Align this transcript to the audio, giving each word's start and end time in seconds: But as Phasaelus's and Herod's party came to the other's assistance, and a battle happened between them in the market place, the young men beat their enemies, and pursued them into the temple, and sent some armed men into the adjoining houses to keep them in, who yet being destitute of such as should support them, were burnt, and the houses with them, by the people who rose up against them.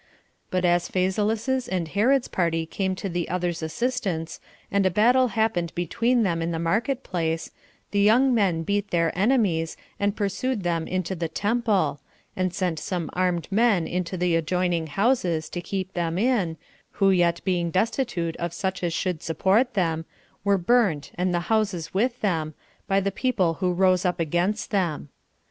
But 0.49 0.65
as 0.65 0.87
Phasaelus's 0.87 1.67
and 1.67 1.87
Herod's 1.89 2.27
party 2.27 2.65
came 2.65 2.95
to 2.95 3.07
the 3.07 3.29
other's 3.29 3.61
assistance, 3.61 4.39
and 4.71 4.83
a 4.83 4.89
battle 4.89 5.27
happened 5.37 5.71
between 5.75 6.23
them 6.23 6.41
in 6.41 6.49
the 6.49 6.57
market 6.57 7.03
place, 7.03 7.51
the 7.91 8.01
young 8.01 8.33
men 8.33 8.63
beat 8.63 8.89
their 8.89 9.15
enemies, 9.15 9.77
and 9.99 10.15
pursued 10.15 10.63
them 10.63 10.87
into 10.87 11.13
the 11.15 11.27
temple, 11.29 11.99
and 12.35 12.51
sent 12.51 12.79
some 12.79 13.11
armed 13.13 13.47
men 13.51 13.85
into 13.85 14.17
the 14.17 14.35
adjoining 14.35 14.87
houses 14.87 15.49
to 15.51 15.61
keep 15.61 15.93
them 15.93 16.17
in, 16.17 16.57
who 16.93 17.11
yet 17.11 17.39
being 17.45 17.69
destitute 17.69 18.35
of 18.37 18.53
such 18.55 18.81
as 18.83 18.93
should 18.93 19.21
support 19.21 19.75
them, 19.75 20.05
were 20.43 20.57
burnt, 20.57 21.11
and 21.13 21.31
the 21.31 21.41
houses 21.41 21.93
with 21.93 22.21
them, 22.21 22.55
by 22.87 22.99
the 22.99 23.11
people 23.11 23.53
who 23.61 23.71
rose 23.71 24.03
up 24.03 24.19
against 24.19 24.71
them. 24.71 25.09